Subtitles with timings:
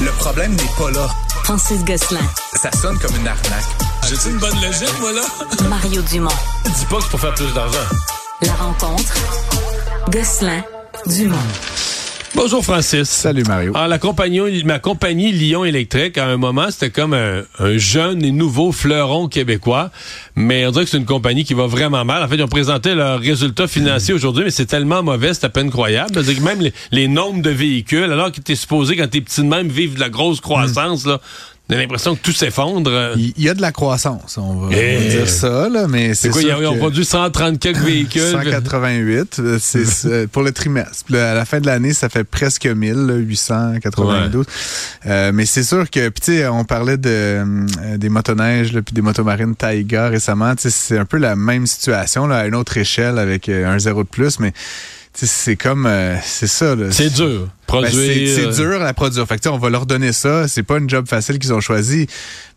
[0.00, 1.08] Le problème n'est pas là.
[1.44, 2.20] Francis Gosselin.
[2.54, 3.64] Ça sonne comme une arnaque.
[4.08, 5.22] J'ai-tu une bonne logique, moi, là?
[5.68, 6.30] Mario Dumont.
[6.64, 7.78] Dis pas que c'est pour faire plus d'argent.
[8.42, 9.14] La rencontre.
[10.10, 10.62] Gosselin.
[11.06, 11.36] Dumont.
[12.36, 13.08] Bonjour, Francis.
[13.08, 13.72] Salut, Mario.
[13.76, 18.24] Alors, la compagnie, ma compagnie Lyon Électrique, à un moment, c'était comme un, un, jeune
[18.24, 19.90] et nouveau fleuron québécois.
[20.34, 22.24] Mais on dirait que c'est une compagnie qui va vraiment mal.
[22.24, 25.48] En fait, ils ont présenté leurs résultats financiers aujourd'hui, mais c'est tellement mauvais, c'est à
[25.48, 26.10] peine croyable.
[26.12, 29.42] C'est-à-dire que même les, les, nombres de véhicules, alors que t'es supposé, quand t'es petit
[29.42, 31.20] de même, vivre de la grosse croissance, là,
[31.70, 33.14] on a l'impression que tout s'effondre.
[33.16, 36.42] Il y a de la croissance, on va, va dire ça, là, mais c'est quoi,
[36.42, 38.20] sûr ils ont produit 130 quelques véhicules.
[38.20, 41.14] 188, c'est pour le trimestre.
[41.14, 44.46] À la fin de l'année, ça fait presque 1000, là, 892.
[44.46, 44.52] Ouais.
[45.06, 48.94] Euh, mais c'est sûr que, puis tu sais, on parlait de euh, des motoneiges, puis
[48.94, 50.52] des motomarines Taiga récemment.
[50.58, 54.02] C'est un peu la même situation, là, à une autre échelle avec euh, un zéro
[54.02, 54.52] de plus, mais
[55.14, 57.48] c'est comme euh, c'est ça c'est dur
[57.82, 59.26] produire ben c'est dur à produire.
[59.26, 60.48] Fait que, on va leur donner ça.
[60.48, 62.06] C'est pas une job facile qu'ils ont choisi.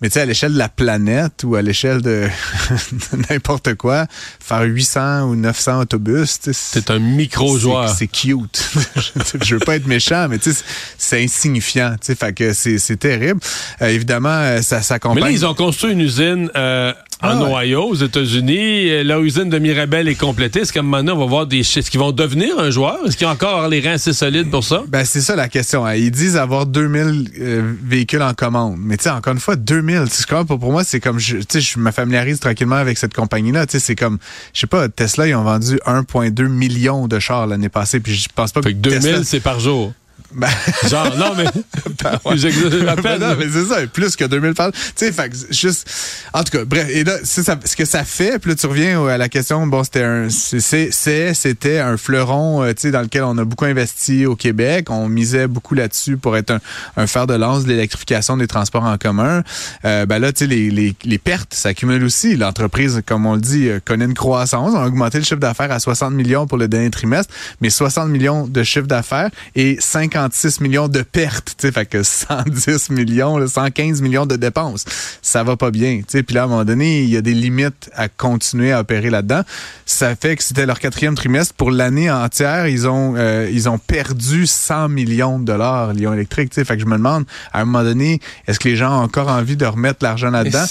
[0.00, 2.28] Mais tu sais à l'échelle de la planète ou à l'échelle de
[3.30, 4.06] n'importe quoi
[4.40, 8.62] faire 800 ou 900 autobus c'est un micro joueur c'est cute.
[9.42, 10.64] Je veux pas être méchant mais tu sais
[10.98, 12.14] c'est insignifiant tu sais.
[12.14, 13.40] Fait que c'est terrible.
[13.80, 17.84] Euh, évidemment ça s'accompagne mais là ils ont construit une usine euh, en ah, Ohio,
[17.84, 20.60] aux États-Unis, la usine de Mirabel est complétée.
[20.60, 22.98] Est-ce qu'à un moment donné, on va voir des Est-ce qu'ils vont devenir un joueur?
[23.06, 24.84] Est-ce qu'ils ont encore les reins assez solides pour ça?
[24.88, 25.86] Ben, c'est ça la question.
[25.86, 25.94] Hein.
[25.94, 28.76] Ils disent avoir 2000 euh, véhicules en commande.
[28.78, 30.04] Mais tu sais, encore une fois, 2000.
[30.46, 33.66] Pour, pour moi, c'est comme, tu sais, je me familiarise tranquillement avec cette compagnie-là.
[33.66, 34.18] Tu sais, c'est comme,
[34.52, 38.00] je sais pas, Tesla, ils ont vendu 1,2 million de chars l'année passée.
[38.00, 39.94] Puis je pense pas fait que, que 2000, c'est par jour.
[40.36, 40.48] Ben...
[40.88, 41.44] Genre, non, mais.
[42.02, 42.36] ben, ouais.
[43.02, 44.72] ben non, mais c'est ça, plus que 2000 pages.
[44.72, 45.90] Tu sais, fait juste.
[46.32, 49.06] En tout cas, bref, et là, ça, ce que ça fait, puis là, tu reviens
[49.06, 50.28] à la question, bon, c'était un.
[50.28, 54.90] C'est, c'était un fleuron, euh, tu sais, dans lequel on a beaucoup investi au Québec.
[54.90, 56.60] On misait beaucoup là-dessus pour être un,
[56.96, 59.42] un fer de lance de l'électrification des transports en commun.
[59.84, 62.36] Euh, ben là, tu sais, les, les, les, pertes s'accumulent aussi.
[62.36, 64.74] L'entreprise, comme on le dit, euh, connaît une croissance.
[64.74, 67.32] On a augmenté le chiffre d'affaires à 60 millions pour le dernier trimestre,
[67.62, 71.86] mais 60 millions de chiffre d'affaires et 50 56 millions de pertes, tu sais, fait
[71.86, 74.84] que 110 millions, 115 millions de dépenses.
[75.22, 76.22] Ça va pas bien, tu sais.
[76.22, 79.10] Puis là, à un moment donné, il y a des limites à continuer à opérer
[79.10, 79.42] là-dedans.
[79.84, 81.54] Ça fait que c'était leur quatrième trimestre.
[81.54, 86.50] Pour l'année entière, ils ont euh, ils ont perdu 100 millions de dollars, Lyon Électrique,
[86.50, 86.64] tu sais.
[86.64, 89.28] Fait que je me demande, à un moment donné, est-ce que les gens ont encore
[89.28, 90.64] envie de remettre l'argent là-dedans?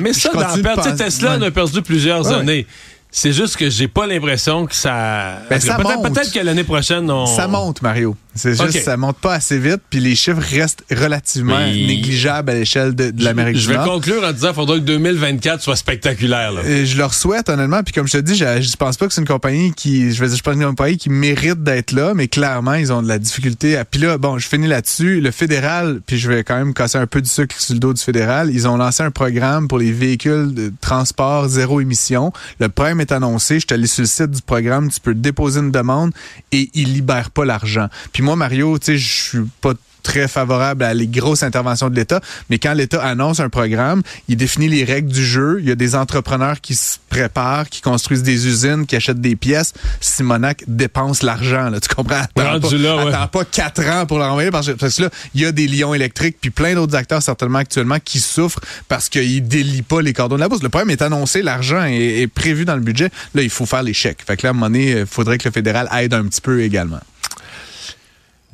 [0.00, 2.34] Mais ça, dans perte, Tesla, on a perdu plusieurs ouais.
[2.34, 2.66] années.
[3.14, 5.40] C'est juste que j'ai pas l'impression que ça.
[5.50, 7.26] Ben, ça peut-être, peut-être que l'année prochaine, on.
[7.26, 8.16] Ça monte, Mario.
[8.34, 8.80] C'est juste, okay.
[8.80, 11.86] ça monte pas assez vite, puis les chiffres restent relativement oui.
[11.86, 13.76] négligeables à l'échelle de, de l'Amérique du Nord.
[13.76, 16.52] Je vais conclure en disant qu'il faudra que 2024 soit spectaculaire.
[16.52, 16.62] Là.
[16.66, 19.12] Et je leur souhaite, honnêtement, puis comme je te dis, je, je pense pas que
[19.12, 22.14] c'est une compagnie qui, je vais dire, je pense une compagnie qui mérite d'être là,
[22.14, 23.76] mais clairement, ils ont de la difficulté.
[23.76, 23.84] À...
[23.84, 25.20] Puis là, bon, je finis là-dessus.
[25.20, 27.92] Le fédéral, puis je vais quand même casser un peu du sucre sur le dos
[27.92, 32.32] du fédéral, ils ont lancé un programme pour les véhicules de transport zéro émission.
[32.60, 33.56] Le problème est annoncé.
[33.56, 36.12] Je suis allé sur le site du programme, tu peux déposer une demande
[36.50, 37.88] et ils libèrent pas l'argent.
[38.12, 41.96] Puis moi, Mario, tu sais, je suis pas très favorable à les grosses interventions de
[41.96, 45.58] l'État, mais quand l'État annonce un programme, il définit les règles du jeu.
[45.60, 49.36] Il y a des entrepreneurs qui se préparent, qui construisent des usines, qui achètent des
[49.36, 49.72] pièces.
[50.00, 52.16] Simonac dépense l'argent, là, tu comprends?
[52.16, 53.14] Attends, pas, là, ouais.
[53.14, 55.68] attends pas quatre ans pour l'envoyer parce que, parce que là, il y a des
[55.68, 60.12] lions électriques puis plein d'autres acteurs certainement actuellement qui souffrent parce qu'ils délient pas les
[60.12, 60.62] cordons de la bourse.
[60.62, 63.10] Le problème est annoncé, l'argent est, est prévu dans le budget.
[63.34, 64.22] Là, il faut faire les chèques.
[64.26, 66.40] Fait que là, à un moment donné, il faudrait que le fédéral aide un petit
[66.40, 67.00] peu également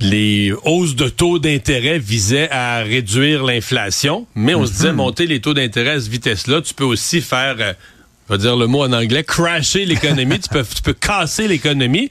[0.00, 4.66] les hausses de taux d'intérêt visaient à réduire l'inflation, mais on mm -hmm.
[4.66, 7.74] se disait monter les taux d'intérêt à cette vitesse-là, tu peux aussi faire
[8.28, 11.48] euh, on va dire le mot en anglais, crasher l'économie, tu peux tu peux casser
[11.48, 12.10] l'économie.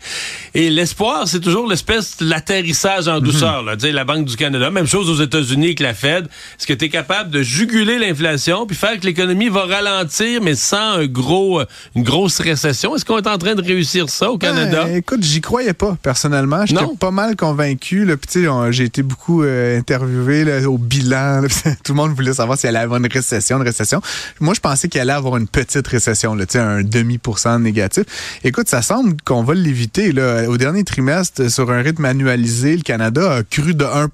[0.54, 3.64] Et l'espoir, c'est toujours l'espèce de l'atterrissage en douceur.
[3.64, 3.76] Là.
[3.82, 6.26] la Banque du Canada, même chose aux États-Unis avec la Fed.
[6.26, 10.56] Est-ce que tu es capable de juguler l'inflation puis faire que l'économie va ralentir, mais
[10.56, 11.62] sans un gros,
[11.96, 12.96] une grosse récession?
[12.96, 14.86] Est-ce qu'on est en train de réussir ça au Canada?
[14.86, 16.66] Ben, écoute, j'y croyais pas, personnellement.
[16.66, 18.06] J'étais pas mal convaincu.
[18.06, 18.16] Là.
[18.18, 21.42] Puis, j'ai été beaucoup euh, interviewé là, au bilan.
[21.42, 21.48] Là,
[21.84, 24.02] tout le monde voulait savoir s'il allait avoir une récession, une récession.
[24.40, 27.60] Moi, je pensais qu'il allait avoir une petite récession récession, là, un demi pour cent
[27.60, 28.04] négatif.
[28.44, 30.12] Écoute, ça semble qu'on va l'éviter.
[30.48, 34.10] Au dernier trimestre, sur un rythme annualisé, le Canada a cru de 1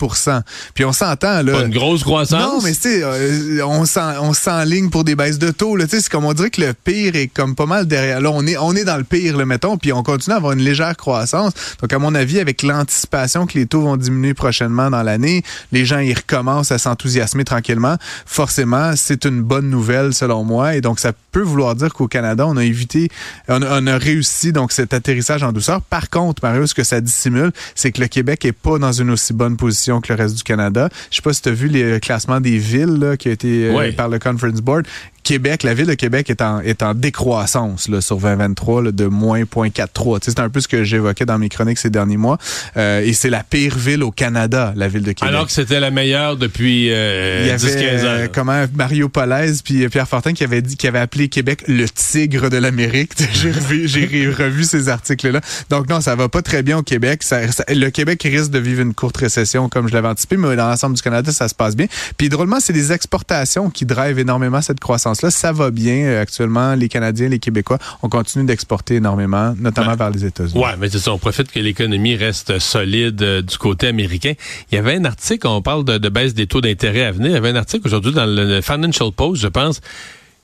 [0.73, 1.43] Puis on s'entend.
[1.43, 2.41] Pas une grosse croissance?
[2.41, 5.77] Non, mais tu sais, on s'enligne pour des baisses de taux.
[5.87, 8.21] C'est comme on dirait que le pire est comme pas mal derrière.
[8.21, 10.53] Là, on est, on est dans le pire, le mettons, puis on continue à avoir
[10.53, 11.53] une légère croissance.
[11.81, 15.85] Donc, à mon avis, avec l'anticipation que les taux vont diminuer prochainement dans l'année, les
[15.85, 17.97] gens, ils recommencent à s'enthousiasmer tranquillement.
[18.25, 20.75] Forcément, c'est une bonne nouvelle, selon moi.
[20.75, 23.09] Et donc, ça peut vouloir dire dire qu'au Canada, on a évité,
[23.47, 25.81] on, on, a réussi donc cet atterrissage en douceur.
[25.81, 29.09] Par contre, Mario, ce que ça dissimule, c'est que le Québec est pas dans une
[29.11, 30.89] aussi bonne position que le reste du Canada.
[31.11, 33.69] Je sais pas si tu as vu les classements des villes là, qui a été
[33.69, 34.85] euh, par le Conference Board.
[35.23, 39.05] Québec, la ville de Québec est en, est en décroissance là, sur 2023 là, de
[39.05, 40.19] moins 0.43.
[40.19, 42.37] Tu sais, C'est un peu ce que j'évoquais dans mes chroniques ces derniers mois.
[42.77, 45.33] Euh, et c'est la pire ville au Canada, la ville de Québec.
[45.33, 47.57] Alors que c'était la meilleure depuis euh, Il y avait
[47.97, 48.05] 10-15 ans.
[48.05, 51.87] euh, comment Mario Polaise puis Pierre Fortin qui avait dit qui avait appelé Québec le
[51.89, 53.11] tigre de l'Amérique.
[53.33, 55.41] j'ai revu, j'ai revu ces articles là.
[55.69, 57.23] Donc non, ça va pas très bien au Québec.
[57.23, 60.55] Ça- ça- le Québec risque de vivre une courte récession comme je l'avais anticipé, mais
[60.55, 61.85] dans l'ensemble du Canada, ça se passe bien.
[62.17, 65.29] Puis drôlement, c'est les exportations qui drivent énormément cette croissance là.
[65.29, 66.75] Ça va bien euh, actuellement.
[66.75, 70.59] Les Canadiens, les Québécois, on continue d'exporter énormément, notamment vers les États-Unis.
[70.61, 71.13] Ouais, mais c'est ça.
[71.13, 74.33] On profite que l'économie reste solide euh, du côté américain.
[74.71, 77.31] Il y avait un article, on parle de, de baisse des taux d'intérêt à venir.
[77.31, 79.81] Il y avait un article aujourd'hui dans le Financial Post, je pense,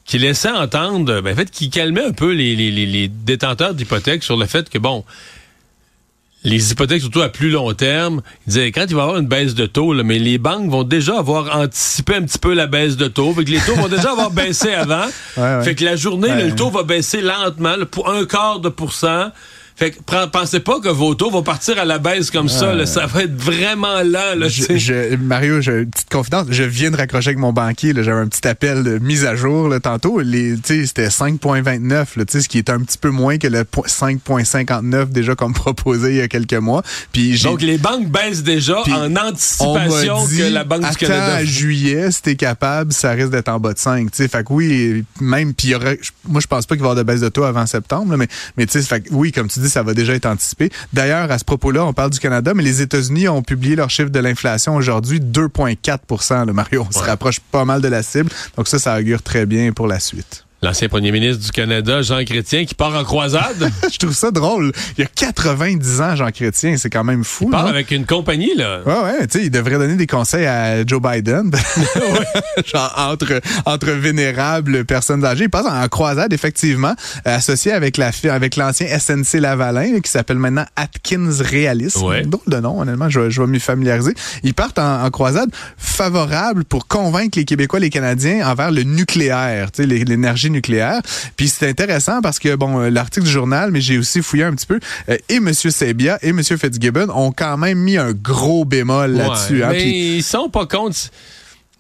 [0.06, 3.74] qui laissait entendre, ben, en fait, qui calmait un peu les, les, les, les détenteurs
[3.74, 5.06] d'hypothèques sur le fait que, bon,
[6.44, 9.28] les hypothèques, surtout à plus long terme, ils disaient, quand il va y avoir une
[9.28, 12.66] baisse de taux, là, mais les banques vont déjà avoir anticipé un petit peu la
[12.66, 13.34] baisse de taux.
[13.34, 15.06] Fait que les taux vont déjà avoir baissé avant.
[15.36, 15.64] Ouais, ouais.
[15.64, 16.50] Fait que la journée, là, Ouais.
[16.50, 19.32] le taux va baisser lentement, là, pour un quart de pour cent.
[19.80, 22.74] Fait que pensez pas que vos taux vont partir à la baisse comme ça.
[22.76, 22.86] là.
[22.86, 24.36] ça va être vraiment lent.
[24.36, 26.48] Là, Je- je- Mario, une petite confidence.
[26.50, 27.94] Je viens de raccrocher avec mon banquier.
[27.96, 30.22] J'avais un petit appel de mise à jour là, tantôt.
[30.66, 33.86] C'était 5,29, là, tu sais, ce qui est un petit peu moins que le po-
[33.88, 36.84] 5,59 déjà comme proposé il y a quelques mois.
[37.14, 41.36] Puis Donc les banques baissent déjà en anticipation dit, que la Banque du Canada.
[41.36, 44.12] à juillet, si t'es capable, ça risque d'être en bas de 5.
[44.12, 44.28] T'sais.
[44.28, 46.92] Fait que oui, même, puis il y aurait, moi je pense pas qu'il va y
[46.92, 48.28] avoir de baisse de taux avant septembre, là, mais,
[48.68, 50.70] fait que oui, comme tu dis, ça va déjà être anticipé.
[50.94, 54.10] D'ailleurs, à ce propos-là, on parle du Canada, mais les États-Unis ont publié leur chiffre
[54.10, 56.86] de l'inflation aujourd'hui, 2,4% là, Mario.
[56.88, 58.30] On se rapproche pas mal de la cible.
[58.58, 60.46] Donc ça, ça augure très bien pour la suite.
[60.62, 63.72] L'ancien premier ministre du Canada, Jean Chrétien, qui part en croisade.
[63.92, 64.74] je trouve ça drôle.
[64.98, 67.46] Il y a 90 ans, Jean Chrétien, c'est quand même fou.
[67.48, 67.70] Il part non?
[67.70, 68.82] avec une compagnie, là.
[68.86, 71.52] Ouais, ouais, tu sais, il devrait donner des conseils à Joe Biden.
[72.66, 75.46] Genre, entre, entre vénérables personnes âgées.
[75.46, 80.66] Il passe en croisade, effectivement, associé avec la avec l'ancien SNC Lavalin, qui s'appelle maintenant
[80.76, 81.98] Atkins Realist.
[81.98, 82.24] Ouais.
[82.24, 84.14] Drôle de nom, honnêtement, je, je vais m'y familiariser.
[84.44, 89.72] Ils partent en, en croisade favorable pour convaincre les Québécois, les Canadiens envers le nucléaire,
[89.72, 90.04] tu sais, l'é-
[90.50, 91.02] nucléaire.
[91.36, 94.54] Puis c'est intéressant parce que, bon, euh, l'article du journal, mais j'ai aussi fouillé un
[94.54, 94.80] petit peu,
[95.10, 95.54] euh, et M.
[95.54, 96.42] Sebia et M.
[96.44, 99.64] Fitzgibbon ont quand même mis un gros bémol là-dessus.
[99.64, 99.70] Hein.
[99.72, 100.98] mais Puis- ils sont pas contre.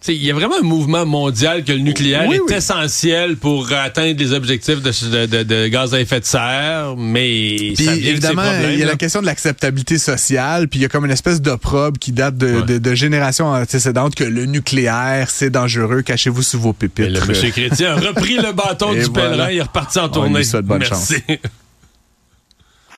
[0.07, 2.53] Il y a vraiment un mouvement mondial que le nucléaire Oui, est oui.
[2.53, 7.73] essentiel pour atteindre les objectifs de, de- de- de gaz à effet de serre, mais
[7.75, 8.91] Puis ça évidemment, il y a là.
[8.93, 12.37] la question de l'acceptabilité sociale, puis il y a comme une espèce d'opprobre qui date
[12.37, 12.63] de, Ouais.
[12.63, 17.09] de, de générations antécédentes que le nucléaire, c'est dangereux, cachez-vous sous vos pépites.
[17.09, 19.29] le monsieur Chrétien a repris le bâton Et du voilà.
[19.31, 20.37] pèlerin, il est reparti en On tournée.
[20.39, 21.15] lui souhaite bonne Merci.